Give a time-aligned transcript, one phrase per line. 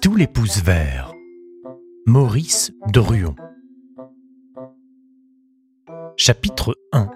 [0.00, 1.12] Tistou les pouces verts.
[2.06, 3.34] Maurice Druon.
[6.16, 7.10] Chapitre 1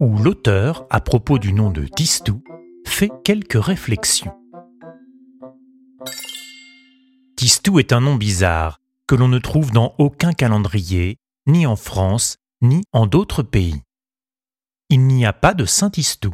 [0.00, 2.42] où l'auteur, à propos du nom de Tistou,
[2.86, 4.34] fait quelques réflexions.
[7.36, 12.38] Tistou est un nom bizarre que l'on ne trouve dans aucun calendrier, ni en France,
[12.62, 13.82] ni en d'autres pays.
[14.88, 16.32] Il n'y a pas de Saint Tistou.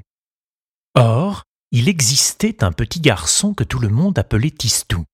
[0.95, 5.05] Or, il existait un petit garçon que tout le monde appelait Tistou.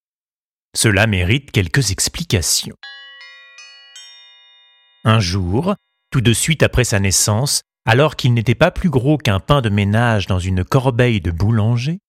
[0.76, 2.76] Cela mérite quelques explications.
[5.04, 5.74] Un jour,
[6.10, 9.68] tout de suite après sa naissance, alors qu'il n'était pas plus gros qu'un pain de
[9.68, 12.00] ménage dans une corbeille de boulanger,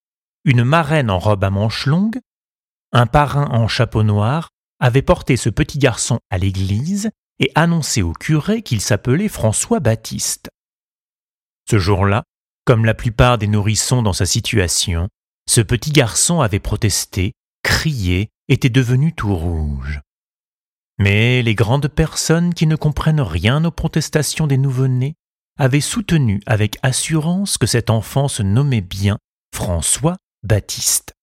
[0.46, 2.20] une marraine en robe à manches longues,
[2.92, 7.10] un parrain en chapeau noir avait porté ce petit garçon à l'église
[7.40, 10.50] et annoncé au curé qu'il s'appelait François Baptiste.
[11.70, 12.24] Ce jour-là,
[12.66, 15.10] comme la plupart des nourrissons dans sa situation,
[15.48, 17.34] ce petit garçon avait protesté,
[17.66, 20.02] crié, était devenu tout rouge.
[21.00, 25.16] Mais les grandes personnes qui ne comprennent rien aux protestations des nouveau-nés
[25.58, 29.18] avaient soutenu avec assurance que cet enfant se nommait bien
[29.54, 31.16] François Baptiste.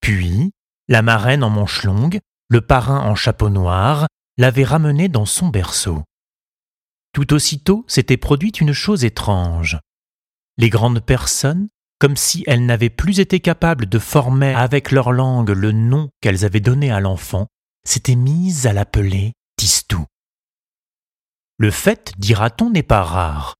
[0.00, 0.52] Puis,
[0.86, 4.06] la marraine en manche longue, le parrain en chapeau noir,
[4.38, 6.04] l'avaient ramené dans son berceau.
[7.12, 9.78] Tout aussitôt s'était produite une chose étrange.
[10.56, 15.50] Les grandes personnes, comme si elles n'avaient plus été capables de former avec leur langue
[15.50, 17.48] le nom qu'elles avaient donné à l'enfant,
[17.84, 20.04] s'étaient mises à l'appeler Tistou.
[21.58, 23.54] Le fait, dira-t-on, n'est pas rare.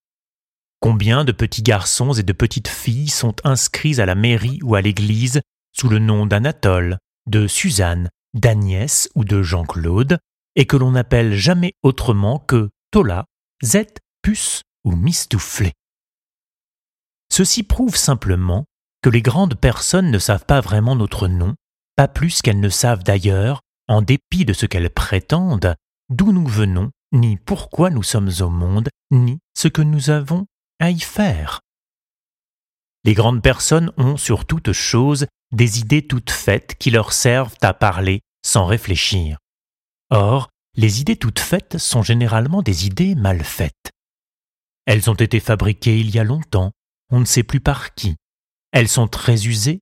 [0.81, 4.81] Combien de petits garçons et de petites filles sont inscrits à la mairie ou à
[4.81, 5.41] l'église
[5.72, 10.19] sous le nom d'Anatole, de Suzanne, d'Agnès ou de Jean-Claude,
[10.55, 13.25] et que l'on n'appelle jamais autrement que Tola,
[13.64, 13.84] Z,
[14.22, 15.72] Puce ou Mistouflé.
[17.31, 18.65] Ceci prouve simplement
[19.03, 21.55] que les grandes personnes ne savent pas vraiment notre nom,
[21.97, 25.75] pas plus qu'elles ne savent d'ailleurs, en dépit de ce qu'elles prétendent,
[26.11, 30.47] d'où nous venons ni pourquoi nous sommes au monde, ni ce que nous avons
[30.78, 31.61] à y faire.
[33.05, 37.72] Les grandes personnes ont sur toute chose des idées toutes faites qui leur servent à
[37.72, 39.39] parler sans réfléchir.
[40.10, 43.93] Or, les idées toutes faites sont généralement des idées mal faites.
[44.87, 46.72] Elles ont été fabriquées il y a longtemps,
[47.11, 48.17] on ne sait plus par qui.
[48.73, 49.81] Elles sont très usées,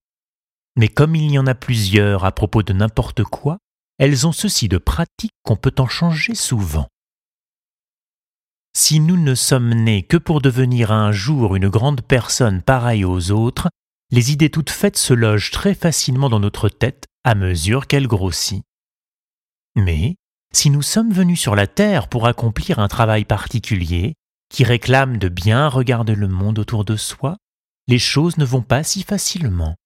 [0.76, 3.58] mais comme il y en a plusieurs à propos de n'importe quoi,
[3.98, 6.86] elles ont ceci de pratique qu'on peut en changer souvent.
[8.76, 13.30] Si nous ne sommes nés que pour devenir un jour une grande personne pareille aux
[13.30, 13.70] autres,
[14.10, 18.62] les idées toutes faites se logent très facilement dans notre tête à mesure qu'elle grossit.
[19.76, 20.16] Mais
[20.52, 24.14] si nous sommes venus sur la Terre pour accomplir un travail particulier,
[24.48, 27.36] qui réclame de bien regarder le monde autour de soi,
[27.88, 29.76] les choses ne vont pas si facilement.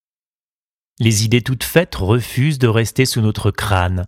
[0.98, 4.04] Les idées toutes faites refusent de rester sous notre crâne.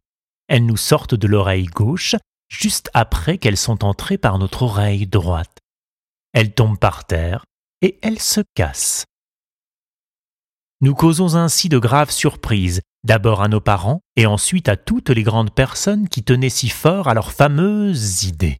[0.48, 2.16] Elles nous sortent de l'oreille gauche
[2.48, 5.58] juste après qu'elles sont entrées par notre oreille droite.
[6.32, 7.44] Elles tombent par terre
[7.80, 9.06] et elles se cassent.
[10.82, 15.22] Nous causons ainsi de graves surprises, d'abord à nos parents et ensuite à toutes les
[15.22, 18.58] grandes personnes qui tenaient si fort à leurs fameuses idées.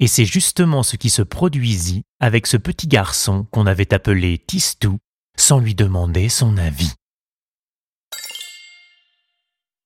[0.00, 4.98] Et c'est justement ce qui se produisit avec ce petit garçon qu'on avait appelé Tistou
[5.36, 6.92] sans lui demander son avis.